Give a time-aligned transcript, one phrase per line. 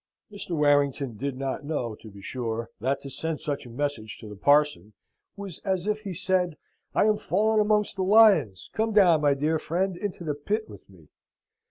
[0.31, 0.57] Mr.
[0.57, 4.35] Warrington did not know, to be sure, that to send such a message to the
[4.35, 4.93] parson
[5.37, 6.57] was as if he said,
[6.95, 8.71] "I am fallen amongst the lions.
[8.73, 11.09] Come down, my dear friend, into the pit with me."